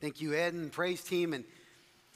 [0.00, 1.32] Thank you, Ed and praise team.
[1.32, 1.44] And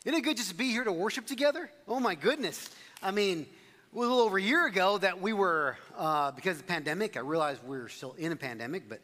[0.04, 1.70] isn't it good just to be here to worship together?
[1.88, 2.70] Oh my goodness.
[3.02, 3.46] I mean,
[3.94, 7.20] a little over a year ago that we were, uh, because of the pandemic, I
[7.20, 9.00] realized we are still in a pandemic, but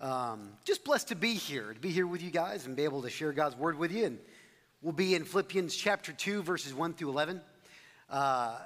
[0.00, 3.02] um, just blessed to be here, to be here with you guys and be able
[3.02, 4.04] to share God's word with you.
[4.04, 4.18] And
[4.82, 7.40] we'll be in Philippians chapter 2, verses 1 through 11.
[8.10, 8.58] Uh,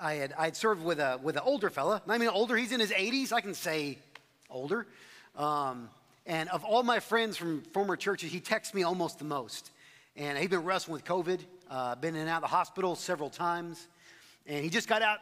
[0.00, 2.02] I had I had served with a with an older fella.
[2.08, 2.56] I mean, older.
[2.56, 3.32] He's in his 80s.
[3.32, 3.98] I can say
[4.50, 4.86] older.
[5.36, 5.88] Um,
[6.26, 9.70] and of all my friends from former churches, he texts me almost the most.
[10.16, 13.30] And he's been wrestling with COVID, uh, been in and out of the hospital several
[13.30, 13.88] times.
[14.46, 15.18] And he just got out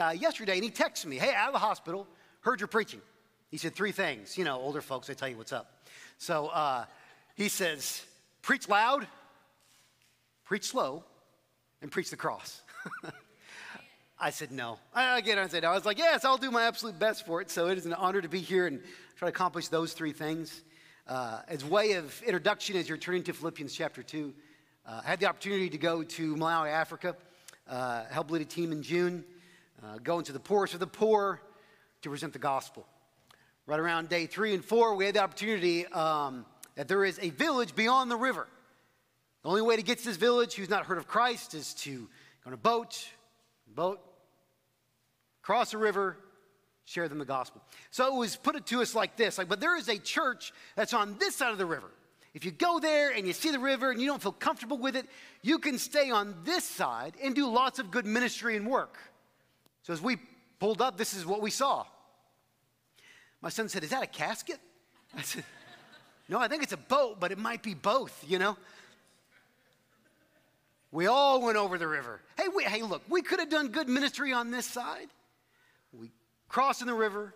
[0.00, 2.06] uh, yesterday and he texted me, Hey, out of the hospital,
[2.40, 3.00] heard you're preaching.
[3.50, 4.36] He said three things.
[4.36, 5.72] You know, older folks, they tell you what's up.
[6.18, 6.84] So uh,
[7.34, 8.04] he says,
[8.42, 9.06] Preach loud,
[10.44, 11.02] preach slow,
[11.82, 12.62] and preach the cross.
[14.18, 14.78] I said no.
[14.94, 15.70] I, again, I said no.
[15.70, 17.50] I was like, yes, I'll do my absolute best for it.
[17.50, 18.80] So it is an honor to be here and
[19.16, 20.62] try to accomplish those three things.
[21.08, 24.34] Uh, as way of introduction, as you're turning to Philippians chapter 2,
[24.84, 27.16] uh, I had the opportunity to go to Malawi, Africa,
[27.66, 29.24] uh, help lead a team in June,
[29.82, 31.40] uh, go into the poorest of the poor
[32.02, 32.86] to present the gospel.
[33.64, 36.44] Right around day three and four, we had the opportunity um,
[36.74, 38.46] that there is a village beyond the river.
[39.44, 42.00] The only way to get to this village who's not heard of Christ is to
[42.44, 43.02] go on a boat,
[43.74, 43.98] boat,
[45.40, 46.18] cross a river,
[46.86, 47.60] share them the gospel.
[47.90, 50.52] So it was put it to us like this like, but there is a church
[50.74, 51.90] that's on this side of the river.
[52.32, 54.94] If you go there and you see the river and you don't feel comfortable with
[54.94, 55.06] it,
[55.42, 58.98] you can stay on this side and do lots of good ministry and work.
[59.82, 60.18] So as we
[60.58, 61.84] pulled up, this is what we saw.
[63.40, 64.58] My son said, Is that a casket?
[65.16, 65.44] I said,
[66.28, 68.56] No, I think it's a boat, but it might be both, you know?
[70.92, 72.20] We all went over the river.
[72.36, 75.08] Hey, we, hey, look, we could have done good ministry on this side.
[76.48, 77.34] Crossing the river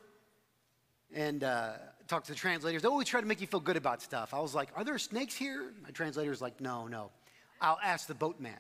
[1.15, 1.73] and uh,
[2.09, 2.83] talked to the translators.
[2.83, 4.35] They always try to make you feel good about stuff.
[4.35, 5.73] I was like, Are there snakes here?
[5.83, 7.11] My translator's like, No, no.
[7.61, 8.59] I'll ask the boatman.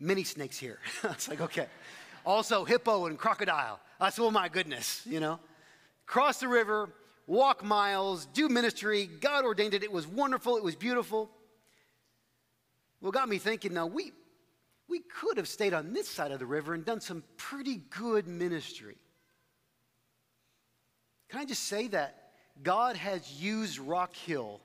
[0.00, 0.78] Many snakes here.
[1.04, 1.66] I was like, Okay.
[2.24, 3.80] Also, hippo and crocodile.
[4.00, 5.40] I said, Oh my goodness, you know.
[6.06, 6.90] Cross the river,
[7.26, 9.08] walk miles, do ministry.
[9.20, 9.82] God ordained it.
[9.82, 10.56] It was wonderful.
[10.56, 11.30] It was beautiful.
[13.00, 14.12] Well, got me thinking now, we,
[14.88, 18.26] we could have stayed on this side of the river and done some pretty good
[18.26, 18.96] ministry.
[21.34, 22.30] Can I just say that
[22.62, 24.60] God has used Rock Hill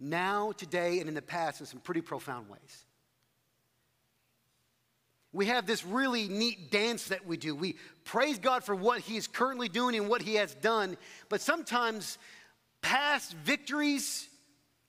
[0.00, 2.84] now, today, and in the past in some pretty profound ways?
[5.32, 7.54] We have this really neat dance that we do.
[7.54, 10.96] We praise God for what He is currently doing and what He has done,
[11.28, 12.18] but sometimes
[12.82, 14.28] past victories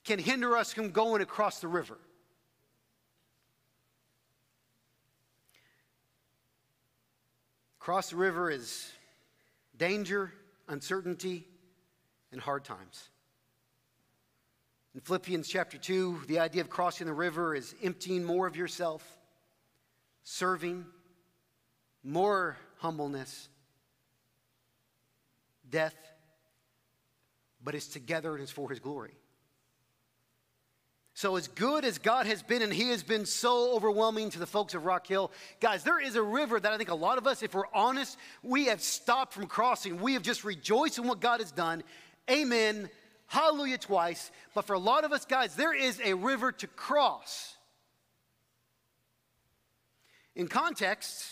[0.04, 1.98] can hinder us from going across the river.
[7.78, 8.90] Cross the river is
[9.76, 10.32] danger,
[10.68, 11.46] uncertainty,
[12.32, 13.08] and hard times.
[14.94, 19.04] In Philippians chapter 2, the idea of crossing the river is emptying more of yourself,
[20.22, 20.84] serving,
[22.02, 23.48] more humbleness,
[25.68, 25.94] death,
[27.62, 29.17] but it's together and it's for his glory.
[31.18, 34.46] So, as good as God has been, and He has been so overwhelming to the
[34.46, 37.26] folks of Rock Hill, guys, there is a river that I think a lot of
[37.26, 40.00] us, if we're honest, we have stopped from crossing.
[40.00, 41.82] We have just rejoiced in what God has done.
[42.30, 42.88] Amen.
[43.26, 44.30] Hallelujah twice.
[44.54, 47.56] But for a lot of us, guys, there is a river to cross.
[50.36, 51.24] In context,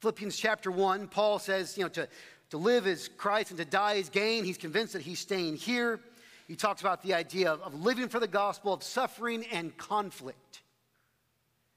[0.00, 2.08] Philippians chapter 1, Paul says, you know, to,
[2.48, 4.44] to live is Christ and to die is gain.
[4.44, 6.00] He's convinced that he's staying here.
[6.46, 10.62] He talks about the idea of, living for the gospel, of suffering and conflict.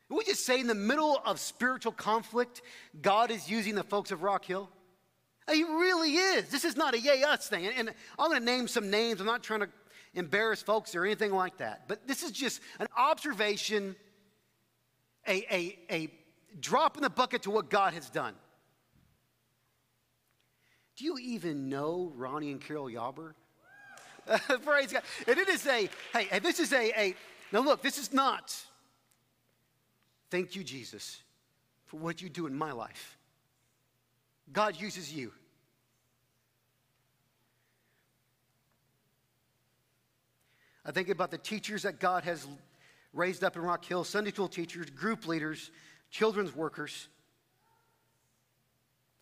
[0.10, 2.62] And we just say in the middle of spiritual conflict,
[3.02, 4.70] God is using the folks of Rock Hill.
[5.48, 6.50] Uh, he really is.
[6.50, 7.66] This is not a yay us thing.
[7.68, 9.20] And I'm going to name some names.
[9.20, 9.70] I'm not trying to
[10.14, 11.88] embarrass folks or anything like that.
[11.88, 13.96] But this is just an observation,
[15.28, 16.10] a, a, a
[16.60, 18.34] drop in the bucket to what God has done.
[20.98, 23.34] Do you even know Ronnie and Carol Yauber?
[24.64, 25.04] Praise God.
[25.28, 27.16] And it is a, hey, this is a, a,
[27.52, 28.56] now look, this is not,
[30.30, 31.22] thank you, Jesus,
[31.86, 33.18] for what you do in my life.
[34.52, 35.32] God uses you.
[40.86, 42.48] I think about the teachers that God has
[43.14, 45.72] raised up in Rock Hill Sunday school teachers, group leaders,
[46.10, 47.08] children's workers.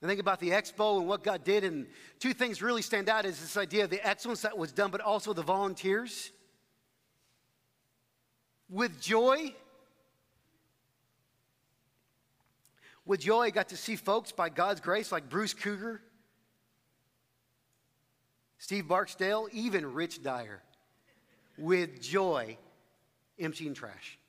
[0.02, 1.88] I think about the expo and what God did, and
[2.20, 5.02] two things really stand out is this idea of the excellence that was done, but
[5.02, 6.32] also the volunteers.
[8.70, 9.56] With joy,
[13.06, 16.02] with joy, I got to see folks by God's grace like Bruce Cougar,
[18.60, 20.62] Steve Barksdale, even Rich Dyer.
[21.58, 22.58] with joy
[23.40, 24.20] emptying trash.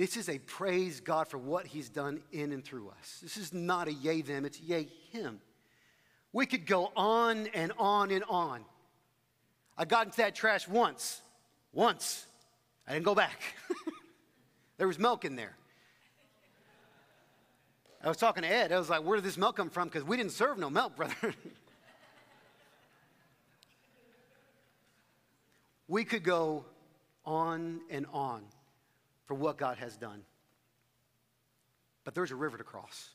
[0.00, 3.18] This is a praise God for what He's done in and through us.
[3.22, 5.42] This is not a yay them, it's yay Him.
[6.32, 8.64] We could go on and on and on.
[9.76, 11.20] I got into that trash once.
[11.74, 12.24] Once.
[12.88, 13.42] I didn't go back.
[14.78, 15.54] there was milk in there.
[18.02, 18.72] I was talking to Ed.
[18.72, 19.88] I was like, where did this milk come from?
[19.88, 21.34] Because we didn't serve no milk, brother.
[25.88, 26.64] we could go
[27.26, 28.44] on and on
[29.30, 30.22] for what God has done.
[32.02, 33.10] But there's a river to cross,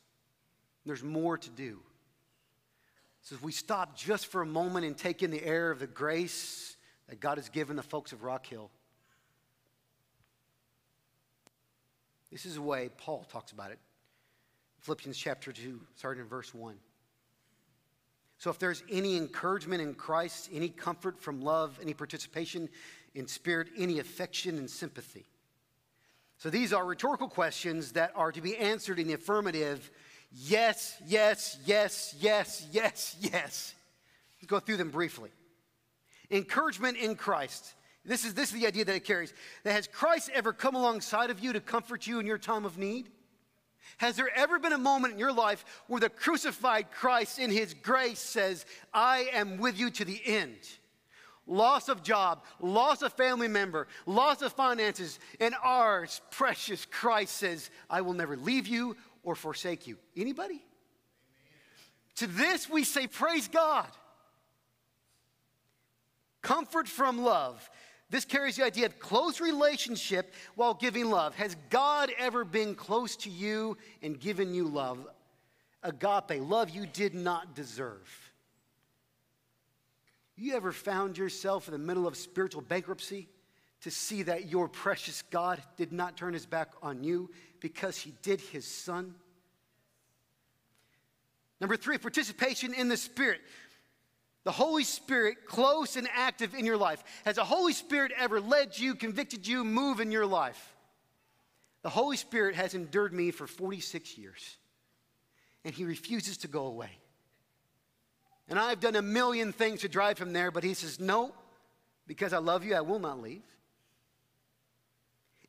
[0.86, 1.82] there's more to do.
[3.22, 5.88] So if we stop just for a moment and take in the air of the
[5.88, 6.78] grace
[7.10, 8.72] that God has given the folks of Rock Hill,
[12.32, 13.80] this is the way Paul talks about it.
[14.80, 16.76] Philippians chapter 2, starting in verse 1.
[18.38, 22.70] So, if there's any encouragement in Christ, any comfort from love, any participation
[23.16, 25.26] in spirit, any affection and sympathy.
[26.38, 29.90] So, these are rhetorical questions that are to be answered in the affirmative
[30.32, 33.74] yes, yes, yes, yes, yes, yes.
[34.42, 35.30] Let's go through them briefly.
[36.30, 37.74] Encouragement in Christ.
[38.04, 39.34] This is, this is the idea that it carries.
[39.64, 42.78] That has Christ ever come alongside of you to comfort you in your time of
[42.78, 43.10] need?
[43.98, 47.74] Has there ever been a moment in your life where the crucified Christ in his
[47.74, 50.58] grace says, I am with you to the end?
[51.48, 57.70] Loss of job, loss of family member, loss of finances, and ours, precious Christ says,
[57.90, 59.98] I will never leave you or forsake you.
[60.18, 60.56] Anybody?
[60.56, 60.62] Amen.
[62.16, 63.88] To this we say, Praise God.
[66.42, 67.70] Comfort from love.
[68.10, 71.34] This carries the idea of close relationship while giving love.
[71.36, 75.08] Has God ever been close to you and given you love?
[75.82, 78.25] Agape, love you did not deserve.
[80.36, 83.30] You ever found yourself in the middle of spiritual bankruptcy
[83.82, 87.30] to see that your precious God did not turn his back on you
[87.60, 89.16] because he did his son?
[91.62, 93.42] Number three, participation in the Spirit
[94.46, 97.04] the Holy Spirit close and active in your life.
[97.26, 100.76] Has the Holy Spirit ever led you, convicted you, move in your life?
[101.82, 104.58] The Holy Spirit has endured me for 46 years,
[105.64, 106.92] and He refuses to go away.
[108.48, 111.34] And I've done a million things to drive him there, but He says, No,
[112.08, 113.44] because I love you, I will not leave.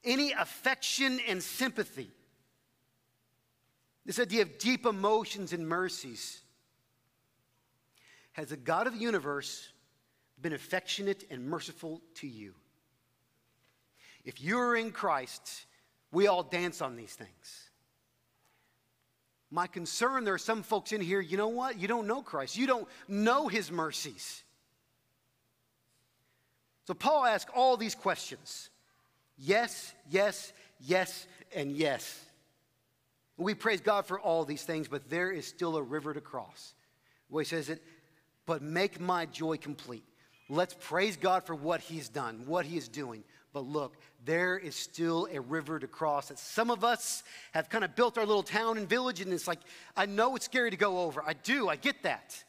[0.05, 2.11] Any affection and sympathy,
[4.05, 6.41] this idea of deep emotions and mercies
[8.33, 9.69] has the God of the universe
[10.41, 12.55] been affectionate and merciful to you?
[14.25, 15.67] If you're in Christ,
[16.13, 17.66] we all dance on these things.
[19.51, 21.79] My concern, there are some folks in here, you know what?
[21.79, 22.57] You don't know Christ.
[22.57, 24.43] You don't know his mercies.
[26.87, 28.71] So Paul asks all these questions
[29.39, 32.25] yes, yes, yes, and yes.
[33.37, 36.75] We praise God for all these things, but there is still a river to cross.
[37.29, 37.83] Well, he says it
[38.47, 40.05] but make my joy complete.
[40.49, 43.25] Let's praise God for what He's done, what He is doing.
[43.57, 47.23] But look, there is still a river to cross that some of us
[47.53, 49.61] have kind of built our little town and village, and it's like,
[49.97, 51.23] I know it's scary to go over.
[51.27, 52.45] I do, I get that.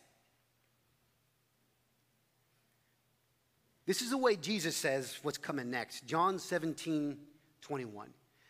[3.85, 6.05] This is the way Jesus says what's coming next.
[6.05, 7.17] John 17,
[7.61, 8.09] 21.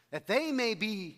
[0.10, 1.18] That they may be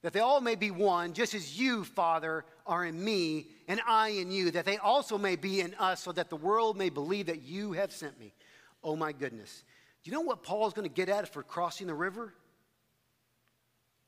[0.00, 4.08] that they all may be one, just as you, Father, are in me, and I
[4.08, 7.26] in you, that they also may be in us, so that the world may believe
[7.26, 8.32] that you have sent me.
[8.82, 9.64] Oh my goodness.
[10.02, 12.32] Do you know what Paul is going to get at for crossing the river?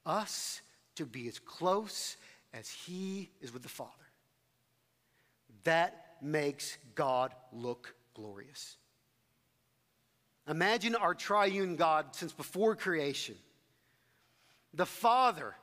[0.06, 0.61] Us
[0.97, 2.16] to be as close
[2.54, 3.90] as he is with the Father.
[5.64, 8.76] That makes God look glorious.
[10.49, 13.37] Imagine our triune God since before creation.
[14.75, 15.54] The Father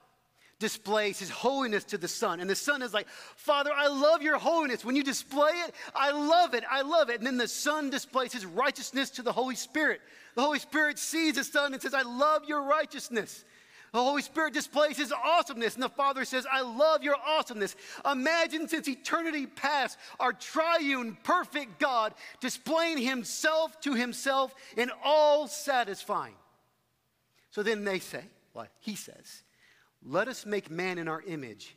[0.60, 2.40] displays his holiness to the Son.
[2.40, 4.84] And the Son is like, Father, I love your holiness.
[4.84, 6.64] When you display it, I love it.
[6.70, 7.18] I love it.
[7.18, 10.02] And then the Son displays his righteousness to the Holy Spirit.
[10.36, 13.44] The Holy Spirit sees the Son and says, I love your righteousness.
[13.94, 17.76] The Holy Spirit displays his awesomeness, and the Father says, I love your awesomeness.
[18.10, 26.36] Imagine since eternity past, our triune, perfect God displaying himself to himself in all satisfying.
[27.50, 28.70] So then they say, what?
[28.80, 29.44] He says,
[30.04, 31.76] let us make man in our image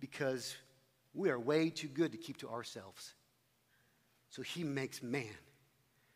[0.00, 0.56] because
[1.14, 3.14] we are way too good to keep to ourselves.
[4.30, 5.24] So he makes man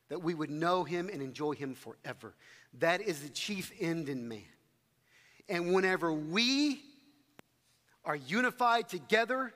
[0.08, 2.34] that we would know him and enjoy him forever.
[2.80, 4.42] That is the chief end in man.
[5.48, 6.82] And whenever we
[8.04, 9.52] are unified together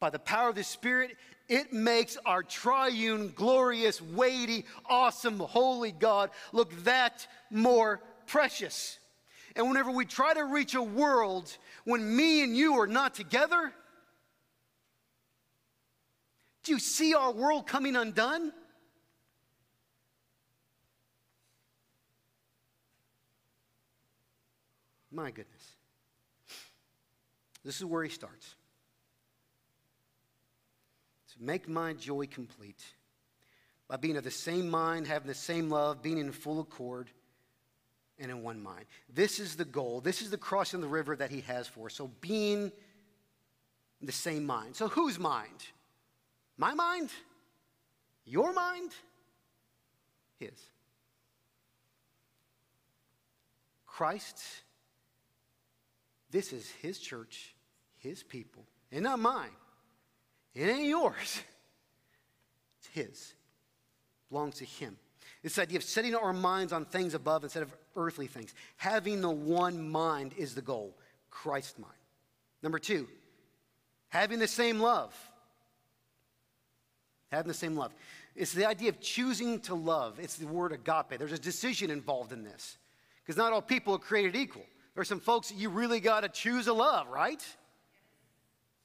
[0.00, 1.16] by the power of the Spirit
[1.48, 8.98] It makes our triune, glorious, weighty, awesome, holy God look that more precious.
[9.56, 13.72] And whenever we try to reach a world when me and you are not together,
[16.62, 18.52] do you see our world coming undone?
[25.10, 25.62] My goodness.
[27.64, 28.54] This is where he starts.
[31.32, 32.84] To make my joy complete
[33.88, 37.08] by being of the same mind, having the same love, being in full accord,
[38.18, 38.86] and in one mind.
[39.12, 40.00] This is the goal.
[40.00, 41.94] This is the crossing the river that he has for us.
[41.94, 42.72] So being
[44.00, 44.76] the same mind.
[44.76, 45.66] So whose mind?
[46.56, 47.10] My mind?
[48.24, 48.92] Your mind?
[50.38, 50.52] His.
[53.86, 54.42] Christ
[56.30, 57.54] this is his church,
[57.96, 59.56] his people, and not mine.
[60.54, 61.40] It ain't yours.
[62.78, 63.34] It's his.
[64.28, 64.96] Belongs to him.
[65.42, 68.54] This idea of setting our minds on things above instead of earthly things.
[68.76, 70.96] Having the one mind is the goal.
[71.30, 71.92] Christ's mind.
[72.62, 73.06] Number two,
[74.08, 75.14] having the same love.
[77.30, 77.92] Having the same love.
[78.34, 80.18] It's the idea of choosing to love.
[80.20, 81.18] It's the word agape.
[81.18, 82.78] There's a decision involved in this.
[83.22, 84.64] Because not all people are created equal.
[84.94, 87.44] There are some folks you really got to choose to love, right?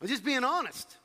[0.02, 0.98] I'm just being honest.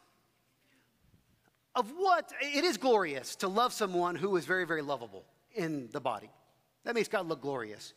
[1.74, 2.32] Of what?
[2.40, 6.30] It is glorious to love someone who is very, very lovable in the body.
[6.86, 7.92] That makes God look glorious.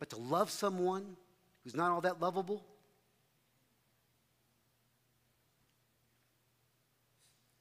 [0.00, 1.16] But to love someone
[1.62, 2.64] who's not all that lovable,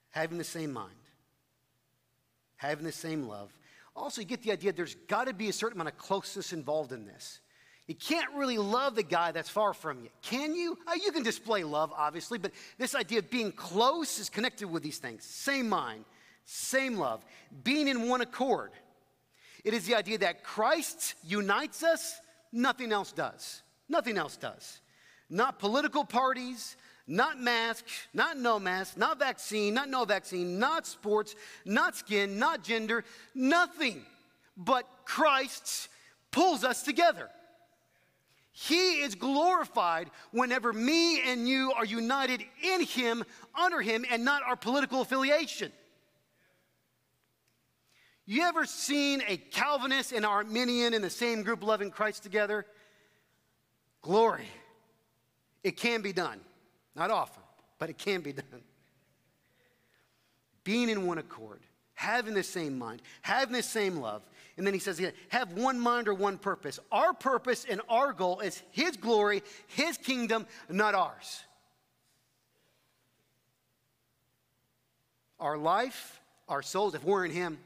[0.09, 0.89] having the same mind,
[2.55, 3.55] having the same love.
[3.95, 6.91] Also, you get the idea there's got to be a certain amount of closeness involved
[6.91, 7.39] in this.
[7.85, 10.75] You can't really love the guy that's far from you, can you?
[10.87, 14.81] Uh, you can display love, obviously, but this idea of being close is connected with
[14.81, 15.23] these things.
[15.23, 16.05] Same mind,
[16.45, 17.23] same love,
[17.63, 18.71] being in one accord.
[19.63, 22.19] It is the idea that Christ unites us,
[22.51, 23.61] nothing else does.
[23.87, 24.79] Nothing else does.
[25.29, 26.77] Not political parties,
[27.07, 32.63] not mask, not no mask, not vaccine, not no vaccine, not sports, not skin, not
[32.63, 33.03] gender,
[33.35, 34.05] nothing
[34.55, 35.89] but Christ
[36.31, 37.29] pulls us together.
[38.53, 43.23] He is glorified whenever me and you are united in Him,
[43.55, 45.71] under Him, and not our political affiliation.
[48.25, 52.65] You ever seen a Calvinist and Arminian in the same group loving Christ together?
[54.01, 54.47] Glory.
[55.63, 56.39] It can be done.
[56.95, 57.43] Not often,
[57.79, 58.45] but it can be done.
[60.63, 61.61] Being in one accord,
[61.93, 64.21] having the same mind, having the same love,
[64.57, 66.79] and then he says, have one mind or one purpose.
[66.91, 71.43] Our purpose and our goal is his glory, his kingdom, not ours.
[75.39, 77.57] Our life, our souls, if we're in him,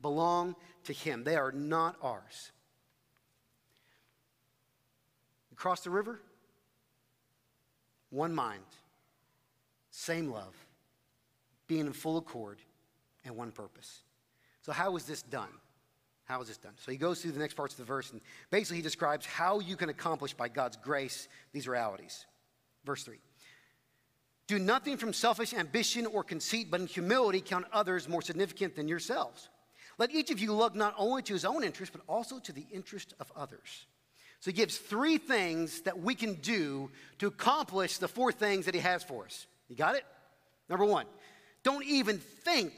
[0.00, 1.24] belong to him.
[1.24, 2.52] They are not ours.
[5.50, 6.20] You cross the river,
[8.10, 8.62] one mind,
[9.90, 10.54] same love,
[11.66, 12.58] being in full accord,
[13.24, 14.02] and one purpose.
[14.62, 15.50] So, how is this done?
[16.28, 16.74] How is this done?
[16.76, 19.60] So he goes through the next parts of the verse and basically he describes how
[19.60, 22.26] you can accomplish by God's grace these realities.
[22.84, 23.16] Verse 3
[24.46, 28.88] Do nothing from selfish ambition or conceit, but in humility count others more significant than
[28.88, 29.48] yourselves.
[29.98, 32.64] Let each of you look not only to his own interest, but also to the
[32.72, 33.86] interest of others.
[34.40, 38.74] So he gives three things that we can do to accomplish the four things that
[38.74, 39.46] he has for us.
[39.68, 40.04] You got it?
[40.68, 41.06] Number one,
[41.64, 42.72] don't even think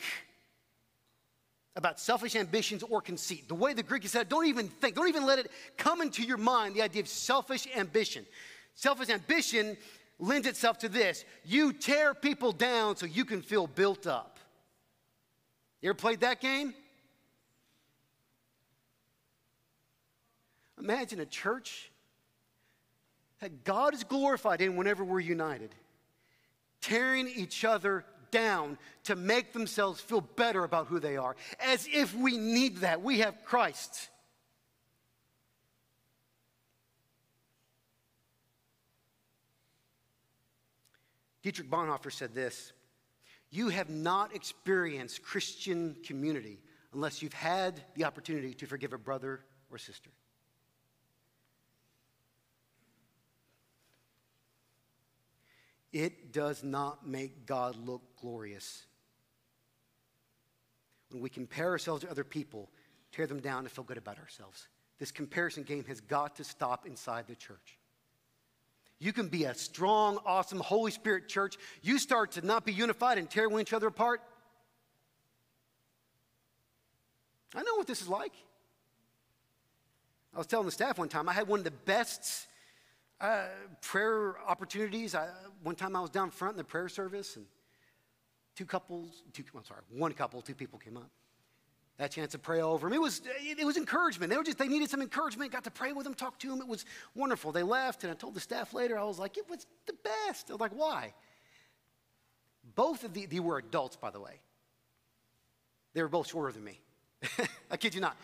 [1.76, 3.46] about selfish ambitions or conceit.
[3.48, 6.22] The way the Greek is said, don't even think, don't even let it come into
[6.22, 8.24] your mind the idea of selfish ambition.
[8.74, 9.76] Selfish ambition
[10.18, 14.38] lends itself to this you tear people down so you can feel built up.
[15.82, 16.74] You ever played that game?
[20.80, 21.90] Imagine a church
[23.40, 25.74] that God is glorified in whenever we're united,
[26.80, 32.14] tearing each other down to make themselves feel better about who they are, as if
[32.14, 33.02] we need that.
[33.02, 34.08] We have Christ.
[41.42, 42.72] Dietrich Bonhoeffer said this
[43.50, 46.60] You have not experienced Christian community
[46.92, 50.10] unless you've had the opportunity to forgive a brother or sister.
[55.92, 58.84] It does not make God look glorious.
[61.10, 62.70] When we compare ourselves to other people,
[63.12, 64.68] tear them down and feel good about ourselves.
[64.98, 67.78] This comparison game has got to stop inside the church.
[69.00, 71.56] You can be a strong, awesome, Holy Spirit church.
[71.82, 74.20] You start to not be unified and tear one each other apart.
[77.54, 78.34] I know what this is like.
[80.34, 82.46] I was telling the staff one time, I had one of the best
[83.20, 83.44] uh,
[83.82, 85.14] prayer opportunities.
[85.14, 85.28] I,
[85.62, 87.44] one time I was down front in the prayer service, and
[88.56, 91.10] two couples, two, I'm sorry, one couple, two people came up.
[91.98, 92.94] That chance to pray over them.
[92.94, 94.30] It was, it was encouragement.
[94.30, 95.52] They were just, they needed some encouragement.
[95.52, 96.60] Got to pray with them, talk to them.
[96.62, 97.52] It was wonderful.
[97.52, 100.48] They left, and I told the staff later, I was like, it was the best.
[100.48, 101.12] I was like, why?
[102.74, 104.40] Both of the, they were adults, by the way.
[105.92, 106.80] They were both shorter than me.
[107.70, 108.16] I kid you not.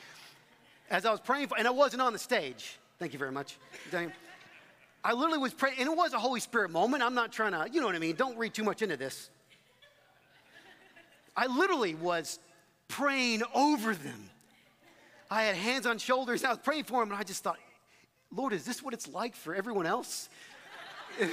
[0.89, 2.79] As I was praying for, and I wasn't on the stage.
[2.99, 3.59] Thank you very much.
[5.07, 7.01] I literally was praying, and it was a Holy Spirit moment.
[7.01, 8.17] I'm not trying to, you know what I mean?
[8.17, 9.31] Don't read too much into this.
[11.37, 12.41] I literally was
[12.89, 14.31] praying over them.
[15.31, 17.59] I had hands on shoulders, I was praying for them, and I just thought,
[18.35, 20.29] Lord, is this what it's like for everyone else?
[21.21, 21.31] and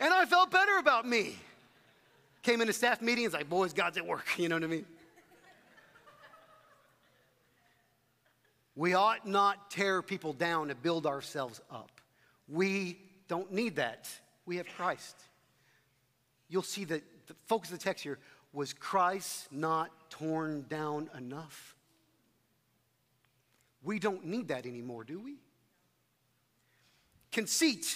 [0.00, 1.36] I felt better about me.
[2.42, 4.86] Came into staff meetings, like, boys, God's at work, you know what I mean?
[8.76, 11.90] We ought not tear people down to build ourselves up.
[12.52, 14.10] We don't need that.
[14.44, 15.16] We have Christ.
[16.50, 18.18] You'll see that the focus of the text here
[18.52, 21.74] was Christ not torn down enough?
[23.82, 25.36] We don't need that anymore, do we?
[27.32, 27.86] Conceit.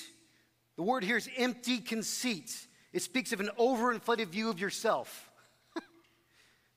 [0.77, 2.67] The word here is empty conceit.
[2.95, 5.31] It speaks of an overinflated view of yourself.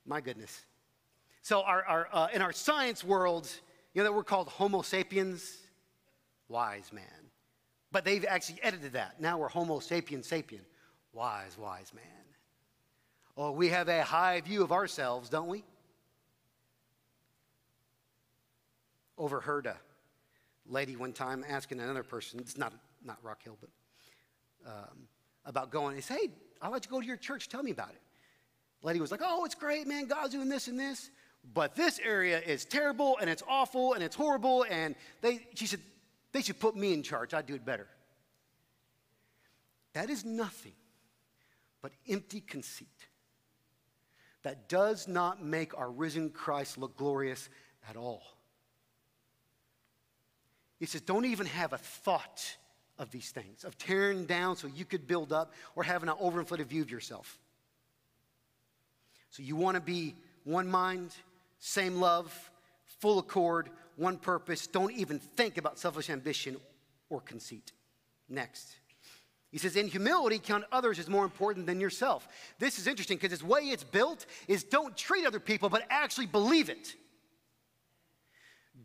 [0.06, 0.66] My goodness.
[1.42, 3.50] So, our, our, uh, in our science world,
[3.94, 5.58] you know that we're called Homo sapiens?
[6.50, 7.29] Wise man.
[7.92, 9.20] But they've actually edited that.
[9.20, 10.62] Now we're Homo sapien sapien.
[11.14, 12.04] Wise, wise man.
[13.36, 15.64] Oh, we have a high view of ourselves, don't we?
[19.18, 19.78] Overheard a
[20.68, 23.70] lady one time asking another person, it's not, not Rock Hill, but
[24.70, 25.08] um,
[25.46, 25.96] about going.
[25.96, 26.30] He said, Hey,
[26.62, 27.50] I'd like to go to your church.
[27.50, 28.02] Tell me about it.
[28.84, 30.06] lady was like, Oh, it's great, man.
[30.06, 31.10] God's doing this and this.
[31.54, 34.66] But this area is terrible and it's awful and it's horrible.
[34.70, 35.80] And they, she said,
[36.32, 37.34] they should put me in charge.
[37.34, 37.88] I'd do it better.
[39.94, 40.74] That is nothing
[41.82, 42.88] but empty conceit
[44.44, 47.50] that does not make our risen Christ look glorious
[47.90, 48.22] at all.
[50.80, 52.58] He says, don't even have a thought
[52.98, 56.68] of these things, of tearing down so you could build up or having an overinflated
[56.68, 57.38] view of yourself.
[59.30, 61.12] So you want to be one mind,
[61.60, 62.52] same love,
[63.00, 64.66] full accord, one purpose.
[64.66, 66.58] Don't even think about selfish ambition
[67.10, 67.72] or conceit.
[68.28, 68.76] Next.
[69.52, 72.28] He says, in humility, count others as more important than yourself.
[72.60, 76.28] This is interesting because the way it's built is don't treat other people, but actually
[76.28, 76.96] believe it.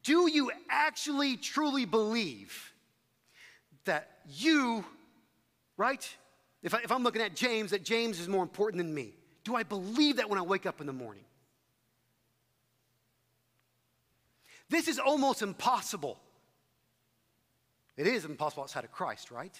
[0.02, 2.72] Do you actually truly believe
[3.84, 4.84] that you,
[5.76, 6.08] right?
[6.62, 9.14] If, I, if I'm looking at James, that James is more important than me.
[9.44, 11.24] Do I believe that when I wake up in the morning?
[14.74, 16.18] This is almost impossible.
[17.96, 19.56] It is impossible outside of Christ, right?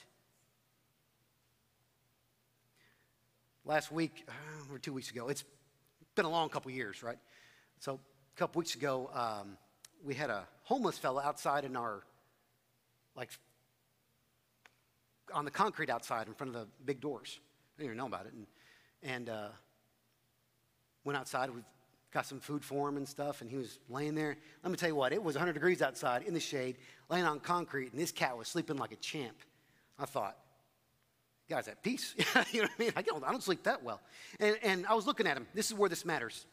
[3.64, 5.44] last week, uh, or two weeks ago, it's
[6.14, 7.18] been a long couple years, right?
[7.79, 9.57] So a couple weeks ago, um,
[10.05, 12.03] we had a homeless fellow outside in our,
[13.16, 13.31] like,
[15.33, 17.38] on the concrete outside in front of the big doors.
[17.77, 18.33] I didn't even know about it.
[18.33, 18.46] And,
[19.03, 19.48] and uh,
[21.05, 21.50] went outside.
[21.50, 21.62] We
[22.14, 24.37] got some food for him and stuff, and he was laying there.
[24.62, 26.79] Let me tell you what, it was 100 degrees outside in the shade,
[27.11, 29.37] laying on concrete, and this cat was sleeping like a champ.
[29.98, 30.38] I thought,
[31.50, 32.14] guy's at peace.
[32.53, 32.92] you know what I mean?
[32.94, 34.00] I don't, I don't sleep that well.
[34.38, 35.48] And, and I was looking at him.
[35.55, 36.46] This is where this matters.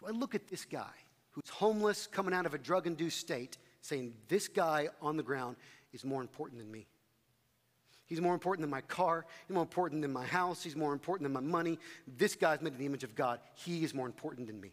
[0.00, 0.94] Do I look at this guy
[1.32, 5.56] who's homeless, coming out of a drug induced state, saying, This guy on the ground
[5.92, 6.86] is more important than me?
[8.14, 9.26] He's more important than my car.
[9.48, 10.62] He's more important than my house.
[10.62, 11.80] He's more important than my money.
[12.16, 13.40] This guy's made in the image of God.
[13.54, 14.70] He is more important than me.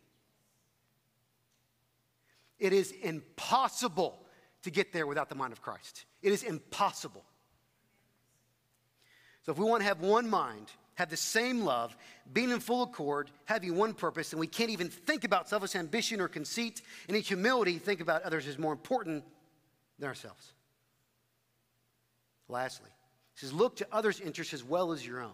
[2.60, 4.20] It is impossible
[4.62, 6.06] to get there without the mind of Christ.
[6.22, 7.24] It is impossible.
[9.42, 11.98] So if we want to have one mind, have the same love,
[12.32, 16.22] being in full accord, having one purpose, and we can't even think about selfish ambition
[16.22, 19.24] or conceit, and in humility, think about others as more important
[19.98, 20.54] than ourselves.
[22.48, 22.92] Lastly,
[23.42, 25.34] says, look to others' interests as well as your own.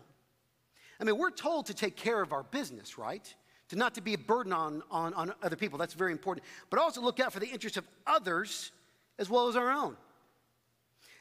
[0.99, 3.33] I mean, we're told to take care of our business, right?
[3.69, 5.77] To not to be a burden on, on, on other people.
[5.77, 6.45] That's very important.
[6.69, 8.71] But also look out for the interests of others
[9.19, 9.95] as well as our own.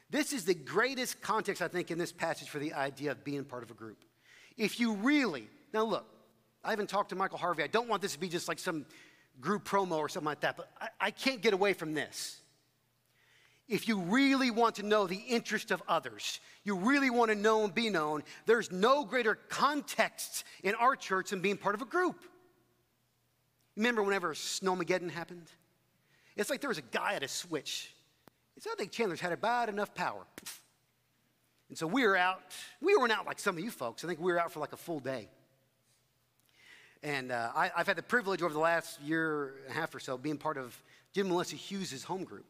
[0.09, 3.43] This is the greatest context, I think, in this passage for the idea of being
[3.43, 3.97] part of a group.
[4.55, 6.05] If you really, now look,
[6.63, 7.63] I haven't talked to Michael Harvey.
[7.63, 8.85] I don't want this to be just like some
[9.41, 12.39] group promo or something like that, but I, I can't get away from this.
[13.67, 17.63] If you really want to know the interest of others, you really want to know
[17.63, 21.85] and be known, there's no greater context in our church than being part of a
[21.85, 22.23] group.
[23.75, 25.51] Remember whenever Snowmageddon happened?
[26.35, 27.93] It's like there was a guy at a switch.
[28.55, 30.25] It's not like Chandler's had about enough power.
[31.69, 32.41] And so we were out.
[32.81, 34.03] We weren't out like some of you folks.
[34.03, 35.27] I think we were out for like a full day.
[37.03, 39.99] And uh, I, have had the privilege over the last year and a half or
[39.99, 40.75] so being part of
[41.13, 42.45] Jim Melissa Hughes' home group.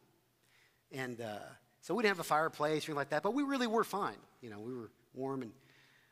[0.92, 1.38] And uh,
[1.80, 4.16] so we didn't have a fireplace or anything like that, but we really were fine.
[4.40, 5.42] You know, we were warm.
[5.42, 5.52] And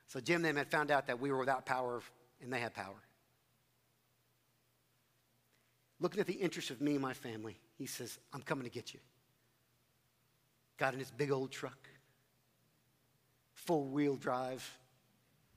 [0.09, 2.03] so Jim and them had found out that we were without power
[2.43, 2.95] and they had power.
[5.99, 8.93] Looking at the interest of me and my family, he says, I'm coming to get
[8.93, 9.01] you.
[10.77, 11.89] Got in his big old truck,
[13.55, 14.69] four wheel drive,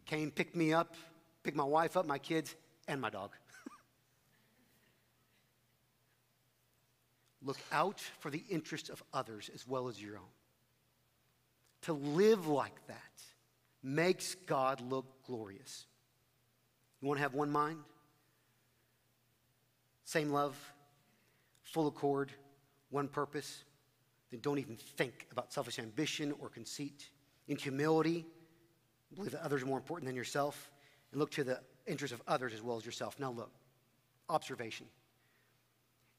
[0.06, 0.96] came, picked me up,
[1.44, 2.56] picked my wife up, my kids,
[2.88, 3.32] and my dog.
[7.42, 10.24] Look out for the interests of others as well as your own.
[11.84, 12.96] To live like that
[13.82, 15.86] makes God look glorious.
[17.02, 17.80] You want to have one mind?
[20.04, 20.58] Same love,
[21.64, 22.32] full accord,
[22.90, 23.64] one purpose?
[24.32, 27.10] Then don't even think about selfish ambition or conceit.
[27.48, 28.26] In humility,
[29.16, 30.72] believe that others are more important than yourself,
[31.12, 33.20] and look to the interests of others as well as yourself.
[33.20, 33.52] Now, look,
[34.30, 34.88] observation.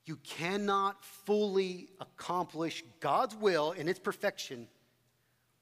[0.06, 4.66] You cannot fully accomplish God's will in its perfection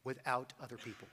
[0.05, 1.09] without other people.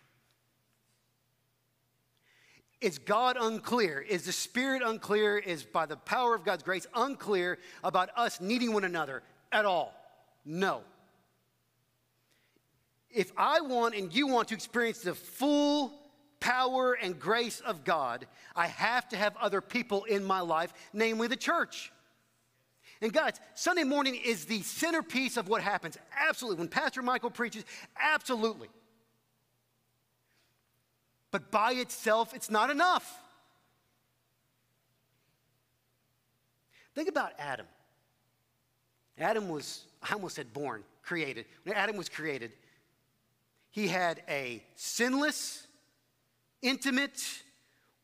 [2.81, 3.99] Is God unclear?
[3.99, 5.37] Is the Spirit unclear?
[5.37, 9.93] Is by the power of God's grace unclear about us needing one another at all?
[10.45, 10.81] No.
[13.09, 15.93] If I want and you want to experience the full
[16.39, 21.27] power and grace of God, I have to have other people in my life, namely
[21.27, 21.91] the church.
[23.01, 25.97] And guys, Sunday morning is the centerpiece of what happens.
[26.17, 26.59] Absolutely.
[26.59, 27.65] When Pastor Michael preaches,
[28.01, 28.69] absolutely.
[31.31, 33.21] But by itself, it's not enough.
[36.93, 37.65] Think about Adam.
[39.17, 41.45] Adam was, I almost said born, created.
[41.63, 42.53] When Adam was created,
[43.69, 45.67] he had a sinless,
[46.61, 47.43] intimate,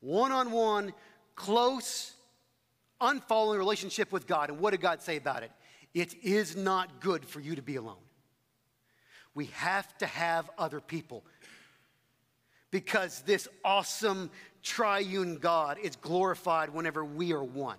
[0.02, 0.94] one on one,
[1.36, 2.14] close,
[3.02, 4.50] unfollowing relationship with God.
[4.50, 5.52] And what did God say about it?
[5.94, 7.96] It is not good for you to be alone.
[9.34, 11.24] We have to have other people
[12.70, 14.30] because this awesome
[14.64, 17.78] triune God is glorified whenever we are one.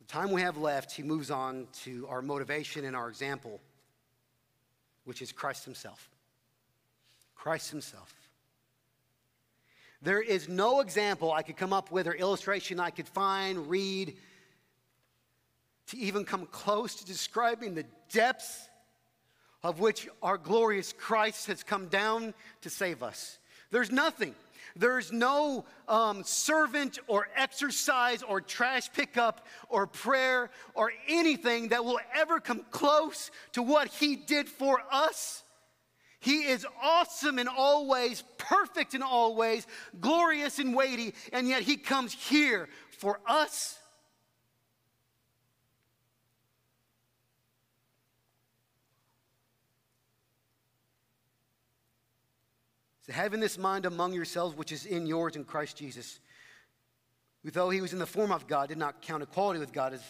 [0.00, 3.60] The time we have left, he moves on to our motivation and our example,
[5.04, 6.08] which is Christ Himself.
[7.34, 8.21] Christ Himself.
[10.02, 14.16] There is no example I could come up with or illustration I could find, read,
[15.88, 18.68] to even come close to describing the depths
[19.62, 23.38] of which our glorious Christ has come down to save us.
[23.70, 24.34] There's nothing.
[24.74, 32.00] There's no um, servant or exercise or trash pickup or prayer or anything that will
[32.14, 35.44] ever come close to what He did for us.
[36.22, 39.66] He is awesome in all ways, perfect in all ways,
[40.00, 43.76] glorious and weighty, and yet He comes here for us.
[53.04, 56.20] So, having this mind among yourselves, which is in yours in Christ Jesus,
[57.42, 59.92] who, though he was in the form of God, did not count equality with God
[59.92, 60.04] as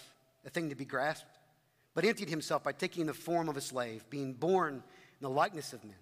[0.45, 1.39] a thing to be grasped,
[1.95, 4.83] but emptied himself by taking the form of a slave, being born
[5.23, 5.95] in the likeness of men.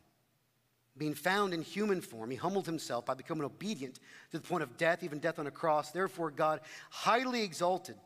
[0.96, 3.96] Being found in human form, he humbled himself by becoming obedient
[4.30, 5.90] to the point of death, even death on a cross.
[5.90, 7.96] Therefore, God highly exalted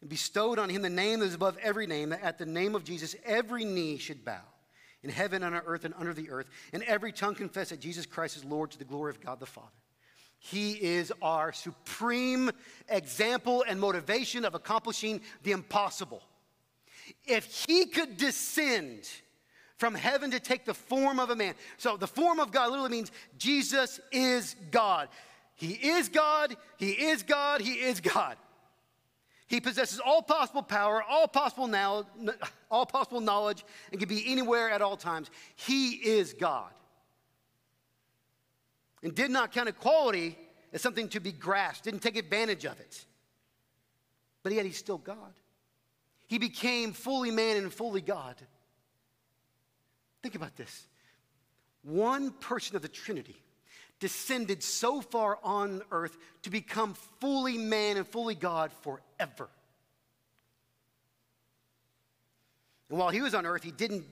[0.00, 2.74] and bestowed on him the name that is above every name, that at the name
[2.74, 4.42] of Jesus every knee should bow
[5.02, 8.06] in heaven and on earth and under the earth, and every tongue confess that Jesus
[8.06, 9.68] Christ is Lord to the glory of God the Father.
[10.38, 12.50] He is our supreme
[12.88, 16.22] example and motivation of accomplishing the impossible.
[17.26, 19.08] If he could descend
[19.76, 21.54] from heaven to take the form of a man.
[21.78, 25.08] So the form of God literally means Jesus is God.
[25.56, 28.36] He is God, He is God, He is God.
[29.46, 32.06] He possesses all possible power, all possible now,
[32.70, 35.30] all possible knowledge, and can be anywhere at all times.
[35.54, 36.70] He is God.
[39.02, 40.38] And did not count equality
[40.72, 43.04] as something to be grasped, didn't take advantage of it.
[44.42, 45.34] But yet he's still God.
[46.34, 48.34] He became fully man and fully God.
[50.20, 50.88] Think about this.
[51.84, 53.36] One person of the Trinity
[54.00, 59.48] descended so far on earth to become fully man and fully God forever.
[62.90, 64.04] And while he was on earth, he didn't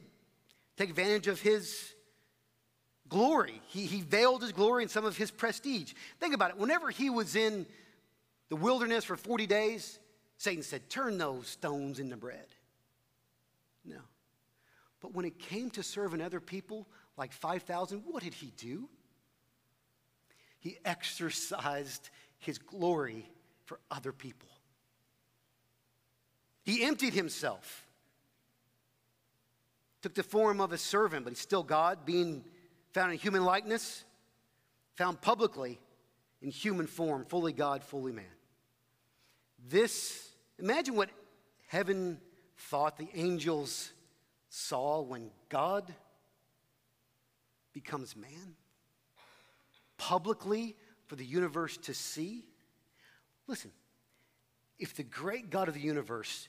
[0.77, 1.93] take advantage of his
[3.09, 3.61] glory.
[3.67, 5.93] He, he veiled his glory in some of his prestige.
[6.21, 6.57] Think about it.
[6.57, 7.67] Whenever he was in
[8.49, 9.99] the wilderness for 40 days,
[10.43, 12.49] Satan said, Turn those stones into bread.
[13.85, 14.01] No.
[15.01, 18.89] But when it came to serving other people, like 5,000, what did he do?
[20.59, 23.25] He exercised his glory
[23.67, 24.49] for other people.
[26.65, 27.87] He emptied himself,
[30.01, 32.45] took the form of a servant, but he's still God, being
[32.91, 34.03] found in human likeness,
[34.97, 35.79] found publicly
[36.41, 38.25] in human form, fully God, fully man.
[39.69, 40.32] This,
[40.63, 41.11] imagine what
[41.67, 42.19] heaven
[42.57, 43.93] thought the angels
[44.49, 45.93] saw when God
[47.73, 48.55] becomes man
[49.97, 52.45] publicly for the universe to see.
[53.47, 53.71] Listen,
[54.79, 56.49] if the great God of the universe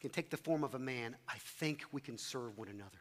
[0.00, 2.98] can take the form of a man, I think we can serve one another.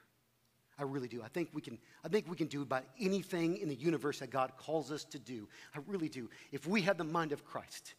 [0.77, 1.21] I really do.
[1.23, 4.31] I think we can, I think we can do about anything in the universe that
[4.31, 5.47] God calls us to do.
[5.75, 6.29] I really do.
[6.51, 7.93] If we have the mind of Christ,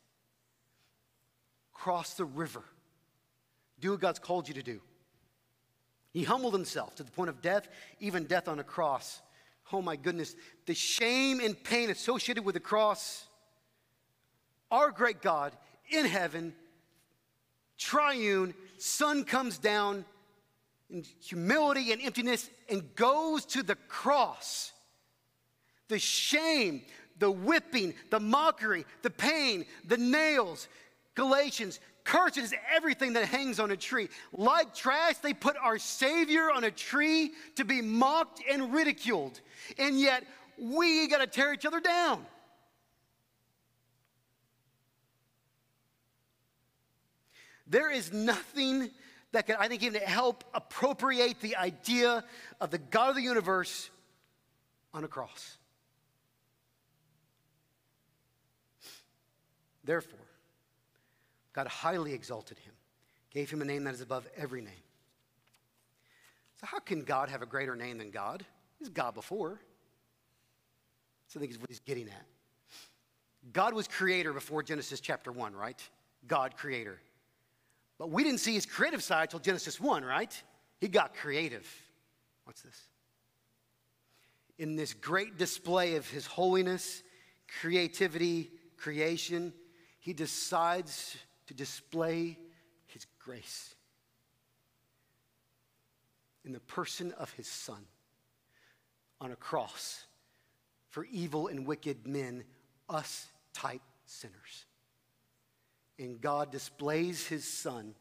[1.73, 2.63] cross the river,
[3.81, 4.81] do what God's called you to do.
[6.13, 9.23] He humbled himself to the point of death, even death on a cross.
[9.73, 10.35] Oh my goodness,
[10.67, 13.27] the shame and pain associated with the cross.
[14.71, 15.53] Our great God
[15.91, 16.55] in heaven,
[17.79, 20.05] triune, Son comes down
[20.91, 24.73] in humility and emptiness and goes to the cross.
[25.89, 26.83] The shame,
[27.19, 30.69] the whipping, the mockery, the pain, the nails.
[31.15, 34.09] Galatians, cursed is everything that hangs on a tree.
[34.33, 39.41] Like trash, they put our Savior on a tree to be mocked and ridiculed.
[39.79, 40.25] And yet,
[40.59, 42.25] we got to tear each other down.
[47.67, 48.91] There is nothing
[49.33, 52.23] that can, I think, even help appropriate the idea
[52.61, 53.89] of the God of the universe
[54.93, 55.57] on a cross.
[59.85, 60.19] Therefore,
[61.53, 62.73] God highly exalted him,
[63.31, 64.73] gave him a name that is above every name.
[66.61, 68.45] So, how can God have a greater name than God?
[68.79, 69.61] He's God before.
[71.29, 72.27] So, I think is what he's getting at.
[73.53, 75.81] God was creator before Genesis chapter 1, right?
[76.29, 77.01] God creator.
[77.99, 80.43] But we didn't see his creative side till Genesis 1, right?
[80.81, 81.67] He got creative.
[82.45, 82.81] What's this?
[84.59, 87.03] In this great display of his holiness,
[87.61, 89.53] creativity, creation,
[89.99, 92.39] he decides to display
[92.87, 93.75] his grace
[96.45, 97.85] in the person of his son
[99.21, 100.07] on a cross
[100.89, 102.45] for evil and wicked men,
[102.89, 104.67] us type sinners
[106.03, 107.95] and God displays his son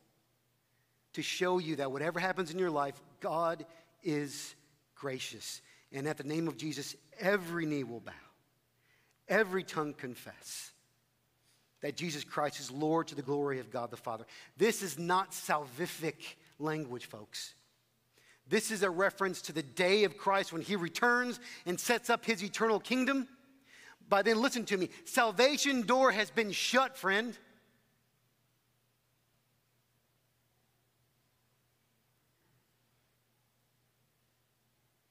[1.14, 3.66] to show you that whatever happens in your life, God
[4.04, 4.56] is
[4.96, 5.62] gracious.
[5.92, 8.12] And at the name of Jesus, every knee will bow,
[9.28, 10.72] every tongue confess
[11.82, 14.26] that Jesus Christ is Lord to the glory of God the Father.
[14.58, 17.56] This is not salvific language, folks.
[18.48, 22.26] This is a reference to the day of Christ when he returns and sets up
[22.26, 23.28] his eternal kingdom.
[24.10, 27.38] But then, listen to me salvation door has been shut, friend.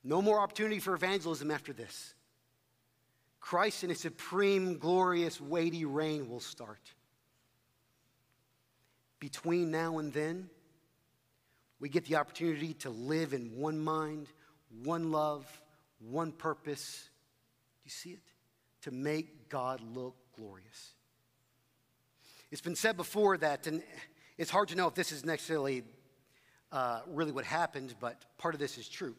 [0.03, 2.15] No more opportunity for evangelism after this.
[3.41, 6.93] Christ in his supreme, glorious, weighty reign will start.
[9.19, 10.49] Between now and then,
[11.81, 14.29] we get the opportunity to live in one mind,
[14.85, 15.47] one love,
[15.99, 17.09] one purpose.
[17.83, 18.23] Do you see it?
[18.83, 20.93] To make God look glorious.
[22.51, 23.83] It's been said before that, and
[24.37, 25.85] it's hard to know if this is necessarily
[26.73, 29.15] uh, really what happened, but part of this is true.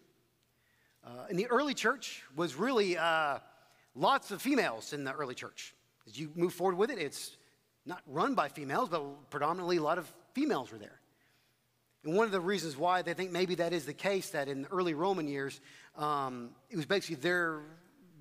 [1.03, 3.39] Uh, in the early church was really uh,
[3.95, 5.73] lots of females in the early church.
[6.07, 7.37] As you move forward with it, it's
[7.85, 10.99] not run by females, but predominantly a lot of females were there.
[12.03, 14.63] And one of the reasons why they think maybe that is the case, that in
[14.63, 15.61] the early Roman years,
[15.95, 17.59] um, it was basically their,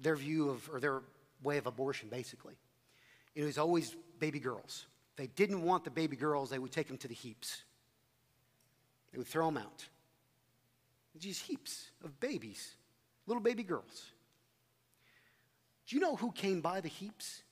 [0.03, 1.03] their view of, or their
[1.43, 2.55] way of abortion, basically.
[3.35, 4.87] It was always baby girls.
[5.13, 7.63] If they didn't want the baby girls, they would take them to the heaps.
[9.13, 9.89] They would throw them out.
[11.19, 12.77] These heaps of babies,
[13.27, 14.13] little baby girls.
[15.91, 17.43] Do you know who came by the heaps?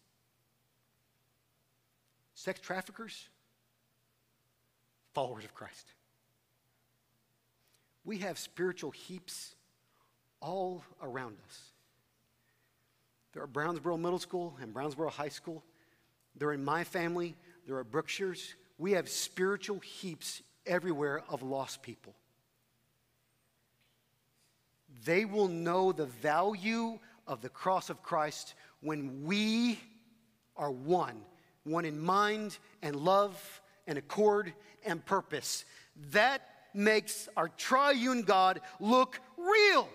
[2.34, 3.28] Sex traffickers,
[5.12, 5.92] followers of Christ.
[8.04, 9.56] We have spiritual heaps
[10.40, 11.62] all around us.
[13.32, 15.64] There are Brownsboro Middle School and Brownsboro High School.
[16.36, 17.34] They're in my family.
[17.66, 18.54] There are Brookshire's.
[18.78, 22.14] We have spiritual heaps everywhere of lost people.
[25.04, 29.78] They will know the value of the cross of Christ when we
[30.56, 31.20] are one,
[31.62, 34.52] one in mind and love and accord
[34.84, 35.64] and purpose.
[36.10, 36.42] That
[36.74, 39.88] makes our triune God look real.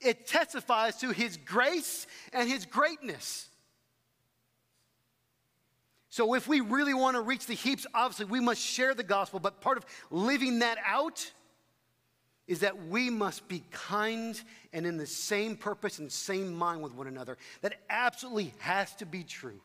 [0.00, 3.48] It testifies to his grace and his greatness.
[6.08, 9.40] So, if we really want to reach the heaps, obviously we must share the gospel,
[9.40, 11.30] but part of living that out
[12.52, 14.38] is that we must be kind
[14.74, 17.38] and in the same purpose and same mind with one another.
[17.62, 19.58] That absolutely has to be true.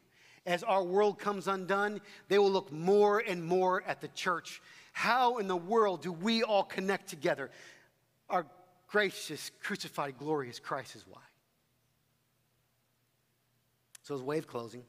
[0.45, 4.62] As our world comes undone, they will look more and more at the church.
[4.93, 7.52] How in the world do we all connect together?
[8.30, 8.45] Our
[8.88, 11.19] gracious, crucified, glorious Christ is why.
[14.04, 14.84] So, as of closing,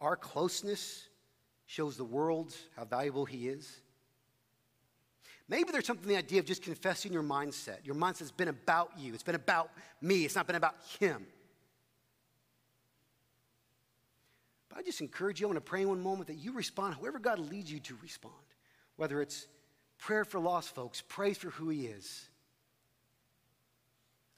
[0.00, 1.06] our closeness
[1.66, 3.82] shows the world how valuable He is.
[5.48, 7.84] Maybe there's something the idea of just confessing your mindset.
[7.84, 11.24] Your mindset's been about you, it's been about me, it's not been about Him.
[14.68, 16.94] But I just encourage you, I want to pray in one moment that you respond
[16.94, 18.34] however God leads you to respond.
[18.96, 19.46] Whether it's
[19.98, 22.28] prayer for lost folks, praise for who He is,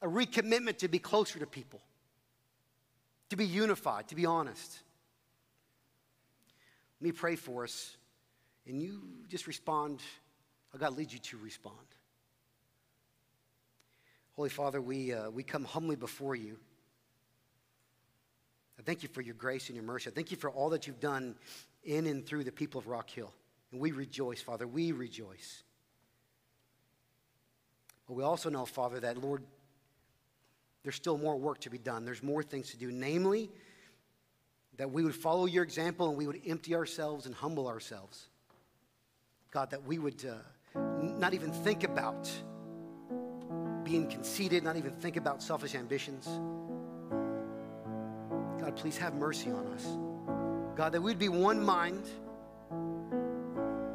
[0.03, 1.81] a recommitment to be closer to people,
[3.31, 4.79] to be unified, to be honest.
[7.01, 7.97] Let me pray for us,
[8.66, 10.01] and you just respond
[10.72, 11.76] how God leads you to respond.
[14.37, 16.59] Holy Father, we, uh, we come humbly before you.
[18.78, 20.11] I thank you for your grace and your mercy.
[20.11, 21.35] I thank you for all that you've done
[21.83, 23.33] in and through the people of Rock Hill.
[23.72, 24.66] And we rejoice, Father.
[24.66, 25.64] We rejoice.
[28.07, 29.42] But we also know, Father, that, Lord,
[30.85, 32.04] there's still more work to be done.
[32.04, 32.92] There's more things to do.
[32.92, 33.50] Namely,
[34.76, 38.28] that we would follow your example and we would empty ourselves and humble ourselves.
[39.50, 40.35] God, that we would uh,
[40.74, 42.31] not even think about
[43.85, 46.26] being conceited, not even think about selfish ambitions.
[48.61, 49.87] God, please have mercy on us.
[50.76, 52.04] God, that we'd be one mind.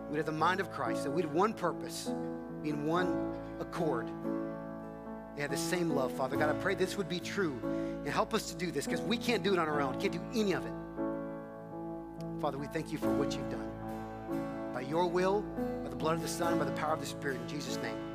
[0.10, 2.12] We'd have the mind of Christ, that we'd have one purpose,
[2.62, 4.10] be in one accord.
[5.36, 6.38] They have the same love, Father.
[6.38, 7.60] God, I pray this would be true.
[7.64, 10.00] And help us to do this because we can't do it on our own.
[10.00, 10.74] Can't do any of it.
[12.42, 13.70] Father, we thank you for what you've done.
[14.74, 15.44] By your will,
[15.94, 18.13] the blood of the Son, by the power of the Spirit, in Jesus' name.